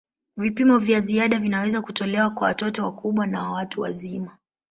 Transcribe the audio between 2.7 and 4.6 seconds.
wakubwa na watu wazima.